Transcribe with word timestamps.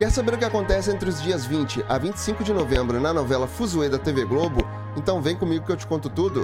Quer 0.00 0.12
saber 0.12 0.34
o 0.34 0.38
que 0.38 0.44
acontece 0.44 0.92
entre 0.92 1.08
os 1.08 1.20
dias 1.20 1.44
20 1.44 1.84
a 1.88 1.98
25 1.98 2.44
de 2.44 2.52
novembro 2.52 3.00
na 3.00 3.12
novela 3.12 3.48
Fuzue 3.48 3.88
da 3.88 3.98
TV 3.98 4.24
Globo? 4.24 4.60
Então 4.96 5.20
vem 5.20 5.34
comigo 5.34 5.66
que 5.66 5.72
eu 5.72 5.76
te 5.76 5.88
conto 5.88 6.08
tudo. 6.08 6.42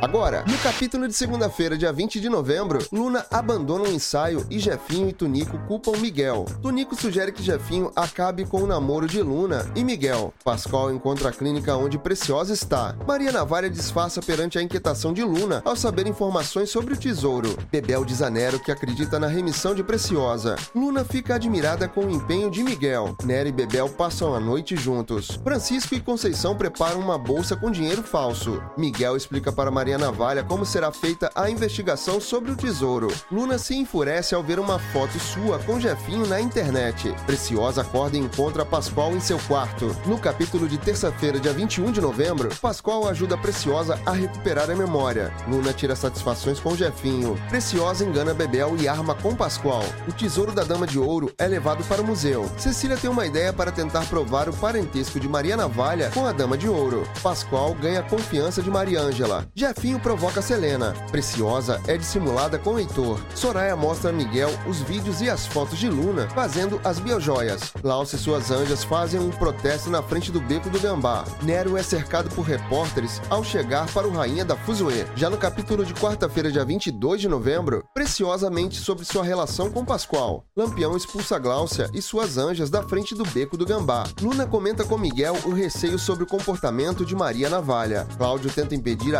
Agora, 0.00 0.44
no 0.46 0.56
capítulo 0.58 1.08
de 1.08 1.14
segunda-feira, 1.14 1.76
dia 1.76 1.92
20 1.92 2.20
de 2.20 2.28
novembro, 2.28 2.78
Luna 2.92 3.26
abandona 3.32 3.88
um 3.88 3.92
ensaio 3.92 4.46
e 4.48 4.58
Jefinho 4.60 5.08
e 5.08 5.12
Tunico 5.12 5.58
culpam 5.66 5.96
Miguel. 5.98 6.44
Tunico 6.62 6.94
sugere 6.94 7.32
que 7.32 7.42
Jefinho 7.42 7.90
acabe 7.96 8.46
com 8.46 8.62
o 8.62 8.66
namoro 8.66 9.08
de 9.08 9.20
Luna 9.20 9.68
e 9.74 9.82
Miguel. 9.82 10.32
Pascoal 10.44 10.92
encontra 10.92 11.30
a 11.30 11.32
clínica 11.32 11.76
onde 11.76 11.98
Preciosa 11.98 12.52
está. 12.52 12.94
Maria 13.06 13.32
Navalha 13.32 13.68
disfarça 13.68 14.22
perante 14.22 14.56
a 14.56 14.62
inquietação 14.62 15.12
de 15.12 15.24
Luna 15.24 15.62
ao 15.64 15.74
saber 15.74 16.06
informações 16.06 16.70
sobre 16.70 16.94
o 16.94 16.96
tesouro. 16.96 17.56
Bebel 17.70 18.04
diz 18.04 18.22
a 18.22 18.30
Nero 18.30 18.60
que 18.60 18.70
acredita 18.70 19.18
na 19.18 19.26
remissão 19.26 19.74
de 19.74 19.82
Preciosa. 19.82 20.54
Luna 20.74 21.04
fica 21.04 21.34
admirada 21.34 21.88
com 21.88 22.02
o 22.02 22.10
empenho 22.10 22.50
de 22.50 22.62
Miguel. 22.62 23.16
Nero 23.24 23.48
e 23.48 23.52
Bebel 23.52 23.88
passam 23.88 24.32
a 24.32 24.38
noite 24.38 24.76
juntos. 24.76 25.40
Francisco 25.42 25.94
e 25.94 26.00
Conceição 26.00 26.56
preparam 26.56 27.00
uma 27.00 27.18
bolsa 27.18 27.56
com 27.56 27.70
dinheiro 27.70 28.02
falso. 28.02 28.62
Miguel 28.76 29.16
explica 29.16 29.50
para 29.50 29.70
Maria 29.78 29.96
Navalha 29.96 30.42
como 30.42 30.66
será 30.66 30.90
feita 30.90 31.30
a 31.36 31.48
investigação 31.48 32.20
sobre 32.20 32.50
o 32.50 32.56
tesouro. 32.56 33.14
Luna 33.30 33.58
se 33.58 33.76
enfurece 33.76 34.34
ao 34.34 34.42
ver 34.42 34.58
uma 34.58 34.76
foto 34.76 35.16
sua 35.20 35.60
com 35.60 35.78
Jefinho 35.78 36.26
na 36.26 36.40
internet. 36.40 37.14
Preciosa 37.26 37.82
acorda 37.82 38.16
e 38.16 38.20
encontra 38.20 38.64
Pascoal 38.64 39.12
em 39.12 39.20
seu 39.20 39.38
quarto. 39.46 39.94
No 40.04 40.18
capítulo 40.18 40.68
de 40.68 40.78
terça-feira, 40.78 41.38
dia 41.38 41.52
21 41.52 41.92
de 41.92 42.00
novembro, 42.00 42.48
Pascoal 42.60 43.06
ajuda 43.06 43.38
Preciosa 43.38 44.00
a 44.04 44.10
recuperar 44.10 44.68
a 44.68 44.74
memória. 44.74 45.32
Luna 45.46 45.72
tira 45.72 45.94
satisfações 45.94 46.58
com 46.58 46.74
Jefinho. 46.74 47.40
Preciosa 47.48 48.04
engana 48.04 48.34
Bebel 48.34 48.76
e 48.80 48.88
arma 48.88 49.14
com 49.14 49.36
Pascoal. 49.36 49.84
O 50.08 50.12
tesouro 50.12 50.50
da 50.50 50.64
Dama 50.64 50.88
de 50.88 50.98
Ouro 50.98 51.32
é 51.38 51.46
levado 51.46 51.84
para 51.84 52.02
o 52.02 52.04
museu. 52.04 52.50
Cecília 52.58 52.96
tem 52.96 53.08
uma 53.08 53.26
ideia 53.26 53.52
para 53.52 53.70
tentar 53.70 54.04
provar 54.06 54.48
o 54.48 54.52
parentesco 54.52 55.20
de 55.20 55.28
Maria 55.28 55.56
Navalha 55.56 56.10
com 56.12 56.26
a 56.26 56.32
Dama 56.32 56.58
de 56.58 56.68
Ouro. 56.68 57.08
Pascoal 57.22 57.74
ganha 57.74 58.00
a 58.00 58.02
confiança 58.02 58.60
de 58.60 58.68
Maria 58.68 59.00
Ângela. 59.00 59.46
Jefinho 59.68 60.00
provoca 60.00 60.40
Selena. 60.40 60.94
Preciosa 61.10 61.78
é 61.86 61.98
dissimulada 61.98 62.58
com 62.58 62.78
Heitor. 62.78 63.20
Soraya 63.34 63.76
mostra 63.76 64.08
a 64.08 64.12
Miguel 64.12 64.48
os 64.66 64.80
vídeos 64.80 65.20
e 65.20 65.28
as 65.28 65.46
fotos 65.46 65.78
de 65.78 65.90
Luna 65.90 66.26
fazendo 66.30 66.80
as 66.82 66.98
biojoias. 66.98 67.74
Laos 67.82 68.10
e 68.14 68.18
suas 68.18 68.50
anjas 68.50 68.82
fazem 68.82 69.20
um 69.20 69.28
protesto 69.28 69.90
na 69.90 70.02
frente 70.02 70.32
do 70.32 70.40
beco 70.40 70.70
do 70.70 70.80
Gambá. 70.80 71.22
Nero 71.42 71.76
é 71.76 71.82
cercado 71.82 72.30
por 72.30 72.46
repórteres 72.46 73.20
ao 73.28 73.44
chegar 73.44 73.86
para 73.92 74.08
o 74.08 74.10
Rainha 74.10 74.42
da 74.42 74.56
Fuzue. 74.56 75.04
Já 75.14 75.28
no 75.28 75.36
capítulo 75.36 75.84
de 75.84 75.92
quarta-feira, 75.92 76.50
dia 76.50 76.64
22 76.64 77.20
de 77.20 77.28
novembro, 77.28 77.84
Preciosa 77.92 78.48
mente 78.48 78.76
sobre 78.76 79.04
sua 79.04 79.22
relação 79.22 79.70
com 79.70 79.84
Pascoal. 79.84 80.46
Lampião 80.56 80.96
expulsa 80.96 81.38
Gláucia 81.38 81.90
e 81.92 82.00
suas 82.00 82.38
anjas 82.38 82.70
da 82.70 82.82
frente 82.82 83.14
do 83.14 83.24
beco 83.24 83.56
do 83.58 83.66
Gambá. 83.66 84.04
Luna 84.18 84.46
comenta 84.46 84.82
com 84.82 84.96
Miguel 84.96 85.36
o 85.44 85.52
receio 85.52 85.98
sobre 85.98 86.24
o 86.24 86.26
comportamento 86.26 87.04
de 87.04 87.14
Maria 87.14 87.50
Navalha. 87.50 88.06
Cláudio 88.16 88.50
tenta 88.50 88.74
impedir 88.74 89.14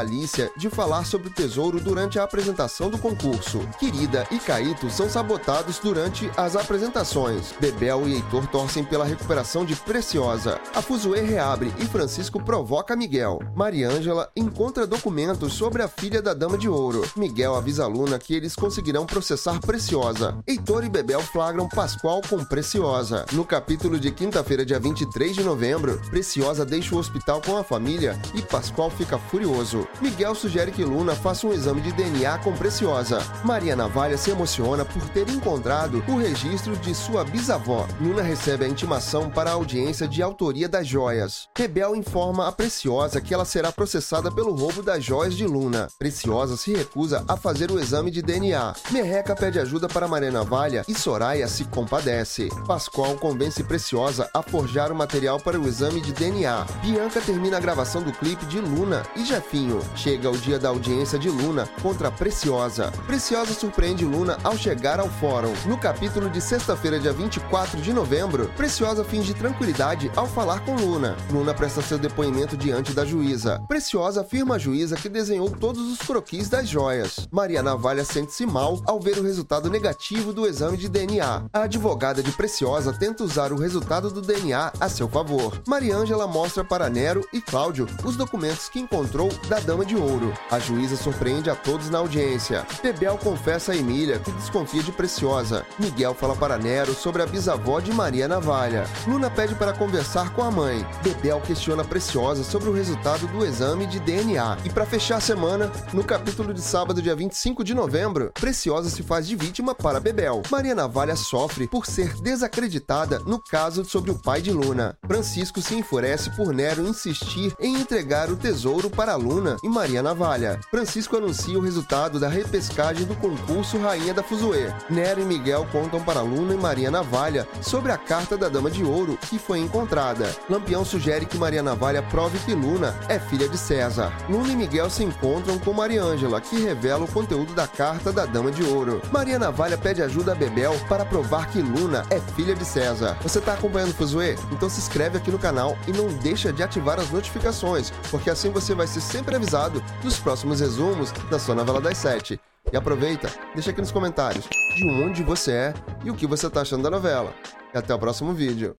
De 0.56 0.70
falar 0.70 1.04
sobre 1.04 1.28
o 1.28 1.32
tesouro 1.32 1.80
durante 1.80 2.18
a 2.18 2.22
apresentação 2.22 2.90
do 2.90 2.98
concurso. 2.98 3.60
Querida 3.78 4.26
e 4.30 4.38
Caíto 4.38 4.88
são 4.90 5.08
sabotados 5.08 5.78
durante 5.78 6.30
as 6.36 6.54
apresentações. 6.54 7.52
Bebel 7.60 8.08
e 8.08 8.14
Heitor 8.14 8.46
torcem 8.46 8.84
pela 8.84 9.04
recuperação 9.04 9.64
de 9.64 9.74
Preciosa. 9.74 10.60
A 10.74 10.82
Fuzue 10.82 11.20
reabre 11.20 11.72
e 11.78 11.86
Francisco 11.86 12.42
provoca 12.42 12.94
Miguel. 12.94 13.40
Mariângela 13.54 14.30
encontra 14.36 14.86
documentos 14.86 15.54
sobre 15.54 15.82
a 15.82 15.88
filha 15.88 16.22
da 16.22 16.34
Dama 16.34 16.56
de 16.56 16.68
Ouro. 16.68 17.02
Miguel 17.16 17.54
avisa 17.54 17.84
a 17.84 17.88
Luna 17.88 18.18
que 18.18 18.34
eles 18.34 18.54
conseguirão 18.54 19.06
processar 19.06 19.60
Preciosa. 19.60 20.38
Heitor 20.46 20.84
e 20.84 20.88
Bebel 20.88 21.20
flagram 21.20 21.68
Pascoal 21.68 22.20
com 22.28 22.44
Preciosa. 22.44 23.24
No 23.32 23.44
capítulo 23.44 23.98
de 23.98 24.10
quinta-feira, 24.10 24.64
dia 24.64 24.78
23 24.78 25.34
de 25.34 25.42
novembro, 25.42 26.00
Preciosa 26.10 26.64
deixa 26.64 26.94
o 26.94 26.98
hospital 26.98 27.40
com 27.44 27.56
a 27.56 27.64
família 27.64 28.20
e 28.34 28.42
Pascoal 28.42 28.90
fica 28.90 29.18
furioso. 29.18 29.86
Miguel 30.00 30.27
sugere 30.34 30.72
que 30.72 30.84
Luna 30.84 31.14
faça 31.14 31.46
um 31.46 31.52
exame 31.52 31.80
de 31.80 31.92
DNA 31.92 32.38
com 32.38 32.52
Preciosa. 32.52 33.20
Maria 33.44 33.76
Navalha 33.76 34.16
se 34.16 34.30
emociona 34.30 34.84
por 34.84 35.08
ter 35.10 35.28
encontrado 35.28 36.02
o 36.08 36.16
registro 36.16 36.76
de 36.76 36.94
sua 36.94 37.24
bisavó. 37.24 37.86
Luna 38.00 38.22
recebe 38.22 38.64
a 38.64 38.68
intimação 38.68 39.30
para 39.30 39.50
a 39.50 39.54
audiência 39.54 40.08
de 40.08 40.22
autoria 40.22 40.68
das 40.68 40.86
joias. 40.86 41.48
Rebel 41.56 41.94
informa 41.94 42.48
a 42.48 42.52
Preciosa 42.52 43.20
que 43.20 43.32
ela 43.32 43.44
será 43.44 43.70
processada 43.70 44.30
pelo 44.30 44.54
roubo 44.54 44.82
das 44.82 45.04
joias 45.04 45.34
de 45.34 45.46
Luna. 45.46 45.88
Preciosa 45.98 46.56
se 46.56 46.74
recusa 46.74 47.24
a 47.28 47.36
fazer 47.36 47.70
o 47.70 47.78
exame 47.78 48.10
de 48.10 48.22
DNA. 48.22 48.74
Merreca 48.90 49.36
pede 49.36 49.58
ajuda 49.58 49.88
para 49.88 50.08
Maria 50.08 50.30
Navalha 50.30 50.84
e 50.88 50.94
Soraya 50.94 51.46
se 51.46 51.64
compadece. 51.64 52.48
Pascoal 52.66 53.16
convence 53.16 53.62
Preciosa 53.62 54.28
a 54.34 54.42
forjar 54.42 54.90
o 54.90 54.96
material 54.96 55.38
para 55.38 55.58
o 55.58 55.66
exame 55.66 56.00
de 56.00 56.12
DNA. 56.12 56.66
Bianca 56.82 57.20
termina 57.20 57.56
a 57.56 57.60
gravação 57.60 58.02
do 58.02 58.12
clipe 58.12 58.44
de 58.46 58.58
Luna 58.58 59.04
e 59.14 59.24
Jefinho. 59.24 59.80
Chega 59.94 60.17
chega 60.18 60.30
o 60.30 60.36
dia 60.36 60.58
da 60.58 60.70
audiência 60.70 61.16
de 61.16 61.30
Luna 61.30 61.68
contra 61.80 62.10
Preciosa. 62.10 62.90
Preciosa 63.06 63.54
surpreende 63.54 64.04
Luna 64.04 64.36
ao 64.42 64.56
chegar 64.56 64.98
ao 64.98 65.08
fórum. 65.08 65.52
No 65.64 65.78
capítulo 65.78 66.28
de 66.28 66.40
sexta-feira, 66.40 66.98
dia 66.98 67.12
24 67.12 67.80
de 67.80 67.92
novembro, 67.92 68.48
Preciosa 68.56 69.04
finge 69.04 69.32
tranquilidade 69.32 70.10
ao 70.16 70.26
falar 70.26 70.64
com 70.64 70.74
Luna. 70.74 71.16
Luna 71.30 71.54
presta 71.54 71.80
seu 71.82 71.98
depoimento 71.98 72.56
diante 72.56 72.92
da 72.92 73.04
juíza. 73.04 73.60
Preciosa 73.68 74.22
afirma 74.22 74.56
à 74.56 74.58
juíza 74.58 74.96
que 74.96 75.08
desenhou 75.08 75.50
todos 75.50 75.86
os 75.92 75.98
croquis 75.98 76.48
das 76.48 76.68
joias. 76.68 77.28
Maria 77.30 77.62
Navalha 77.62 78.04
sente-se 78.04 78.44
mal 78.44 78.82
ao 78.86 78.98
ver 78.98 79.18
o 79.18 79.22
resultado 79.22 79.70
negativo 79.70 80.32
do 80.32 80.48
exame 80.48 80.76
de 80.76 80.88
DNA. 80.88 81.44
A 81.52 81.62
advogada 81.62 82.24
de 82.24 82.32
Preciosa 82.32 82.92
tenta 82.92 83.22
usar 83.22 83.52
o 83.52 83.60
resultado 83.60 84.10
do 84.10 84.20
DNA 84.20 84.72
a 84.80 84.88
seu 84.88 85.08
favor. 85.08 85.62
Maria 85.68 85.96
Ângela 85.96 86.26
mostra 86.26 86.64
para 86.64 86.90
Nero 86.90 87.24
e 87.32 87.40
Cláudio 87.40 87.86
os 88.04 88.16
documentos 88.16 88.68
que 88.68 88.80
encontrou 88.80 89.28
da 89.48 89.60
Dama 89.60 89.84
de 89.84 89.94
Ouro. 89.94 90.07
A 90.50 90.58
juíza 90.58 90.96
surpreende 90.96 91.50
a 91.50 91.54
todos 91.54 91.90
na 91.90 91.98
audiência. 91.98 92.66
Bebel 92.82 93.18
confessa 93.18 93.72
a 93.72 93.76
Emília 93.76 94.18
que 94.18 94.30
desconfia 94.32 94.82
de 94.82 94.90
Preciosa. 94.90 95.66
Miguel 95.78 96.14
fala 96.14 96.34
para 96.34 96.56
Nero 96.56 96.94
sobre 96.94 97.22
a 97.22 97.26
bisavó 97.26 97.78
de 97.78 97.92
Maria 97.92 98.26
Navalha. 98.26 98.86
Luna 99.06 99.28
pede 99.28 99.54
para 99.54 99.74
conversar 99.74 100.32
com 100.32 100.42
a 100.42 100.50
mãe. 100.50 100.86
Bebel 101.02 101.40
questiona 101.42 101.84
Preciosa 101.84 102.42
sobre 102.42 102.70
o 102.70 102.72
resultado 102.72 103.26
do 103.26 103.44
exame 103.44 103.86
de 103.86 104.00
DNA. 104.00 104.58
E 104.64 104.70
para 104.70 104.86
fechar 104.86 105.16
a 105.16 105.20
semana, 105.20 105.70
no 105.92 106.02
capítulo 106.02 106.54
de 106.54 106.62
sábado, 106.62 107.02
dia 107.02 107.14
25 107.14 107.62
de 107.62 107.74
novembro, 107.74 108.30
Preciosa 108.32 108.88
se 108.88 109.02
faz 109.02 109.26
de 109.26 109.36
vítima 109.36 109.74
para 109.74 110.00
Bebel. 110.00 110.42
Maria 110.50 110.74
Navalha 110.74 111.16
sofre 111.16 111.68
por 111.68 111.84
ser 111.84 112.14
desacreditada 112.22 113.18
no 113.26 113.38
caso 113.42 113.84
sobre 113.84 114.10
o 114.10 114.18
pai 114.18 114.40
de 114.40 114.52
Luna. 114.52 114.96
Francisco 115.06 115.60
se 115.60 115.74
enfurece 115.74 116.30
por 116.30 116.54
Nero 116.54 116.86
insistir 116.86 117.54
em 117.60 117.74
entregar 117.74 118.30
o 118.30 118.36
tesouro 118.36 118.88
para 118.88 119.14
Luna 119.14 119.56
e 119.62 119.68
Maria 119.68 119.87
Navalha. 120.02 120.60
Francisco 120.70 121.16
anuncia 121.16 121.58
o 121.58 121.62
resultado 121.62 122.20
da 122.20 122.28
repescagem 122.28 123.06
do 123.06 123.14
concurso 123.14 123.78
Rainha 123.78 124.12
da 124.12 124.22
Fuzue. 124.22 124.72
Nero 124.90 125.22
e 125.22 125.24
Miguel 125.24 125.66
contam 125.72 126.02
para 126.02 126.20
Luna 126.20 126.54
e 126.54 126.58
Maria 126.58 126.90
Navalha 126.90 127.48
sobre 127.62 127.90
a 127.90 127.96
carta 127.96 128.36
da 128.36 128.48
Dama 128.48 128.70
de 128.70 128.84
Ouro 128.84 129.18
que 129.28 129.38
foi 129.38 129.58
encontrada. 129.58 130.34
Lampião 130.48 130.84
sugere 130.84 131.24
que 131.24 131.38
Maria 131.38 131.62
Navalha 131.62 132.02
prove 132.02 132.38
que 132.40 132.54
Luna 132.54 132.94
é 133.08 133.18
filha 133.18 133.48
de 133.48 133.56
César. 133.56 134.12
Luna 134.28 134.52
e 134.52 134.56
Miguel 134.56 134.90
se 134.90 135.02
encontram 135.02 135.58
com 135.58 135.72
Maria 135.72 136.02
Ângela, 136.02 136.40
que 136.40 136.60
revela 136.60 137.04
o 137.04 137.12
conteúdo 137.12 137.54
da 137.54 137.66
carta 137.66 138.12
da 138.12 138.26
Dama 138.26 138.52
de 138.52 138.62
Ouro. 138.62 139.00
Maria 139.10 139.38
Navalha 139.38 139.78
pede 139.78 140.02
ajuda 140.02 140.32
a 140.32 140.34
Bebel 140.34 140.78
para 140.88 141.06
provar 141.06 141.48
que 141.50 141.62
Luna 141.62 142.04
é 142.10 142.20
filha 142.36 142.54
de 142.54 142.64
César. 142.64 143.16
Você 143.22 143.38
está 143.38 143.54
acompanhando 143.54 143.90
o 143.90 143.94
Fuzue? 143.94 144.36
Então 144.52 144.68
se 144.68 144.78
inscreve 144.78 145.16
aqui 145.16 145.30
no 145.30 145.38
canal 145.38 145.78
e 145.86 145.92
não 145.92 146.08
deixa 146.08 146.52
de 146.52 146.62
ativar 146.62 147.00
as 147.00 147.10
notificações, 147.10 147.90
porque 148.10 148.28
assim 148.28 148.50
você 148.50 148.74
vai 148.74 148.86
ser 148.86 149.00
sempre 149.00 149.34
avisado 149.34 149.77
dos 150.02 150.18
próximos 150.18 150.60
resumos 150.60 151.12
da 151.30 151.38
sua 151.38 151.54
novela 151.54 151.80
das 151.80 151.98
sete. 151.98 152.40
E 152.72 152.76
aproveita, 152.76 153.30
deixa 153.54 153.70
aqui 153.70 153.80
nos 153.80 153.92
comentários 153.92 154.46
de 154.76 154.86
onde 154.88 155.22
você 155.22 155.52
é 155.52 155.74
e 156.04 156.10
o 156.10 156.14
que 156.14 156.26
você 156.26 156.46
está 156.46 156.60
achando 156.60 156.82
da 156.82 156.90
novela. 156.90 157.34
E 157.74 157.78
até 157.78 157.94
o 157.94 157.98
próximo 157.98 158.32
vídeo. 158.32 158.76